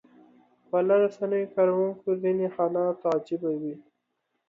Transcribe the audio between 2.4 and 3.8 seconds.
حالات عجيبه وي